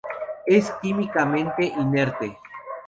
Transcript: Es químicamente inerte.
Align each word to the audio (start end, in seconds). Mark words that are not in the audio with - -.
Es 0.47 0.71
químicamente 0.81 1.63
inerte. 1.79 2.35